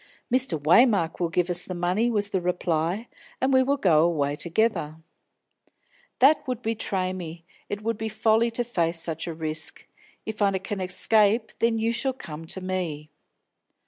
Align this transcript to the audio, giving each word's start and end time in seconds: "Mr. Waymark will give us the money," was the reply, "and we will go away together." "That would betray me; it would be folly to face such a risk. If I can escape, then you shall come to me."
"Mr. 0.33 0.59
Waymark 0.59 1.19
will 1.19 1.29
give 1.29 1.47
us 1.47 1.63
the 1.63 1.75
money," 1.75 2.09
was 2.09 2.29
the 2.29 2.41
reply, 2.41 3.07
"and 3.39 3.53
we 3.53 3.61
will 3.61 3.77
go 3.77 4.01
away 4.03 4.35
together." 4.35 4.95
"That 6.17 6.41
would 6.47 6.63
betray 6.63 7.13
me; 7.13 7.45
it 7.69 7.83
would 7.83 7.99
be 7.99 8.09
folly 8.09 8.49
to 8.49 8.63
face 8.63 8.99
such 8.99 9.27
a 9.27 9.33
risk. 9.35 9.85
If 10.25 10.41
I 10.41 10.57
can 10.57 10.81
escape, 10.81 11.51
then 11.59 11.77
you 11.77 11.91
shall 11.91 12.13
come 12.13 12.47
to 12.47 12.61
me." 12.61 13.11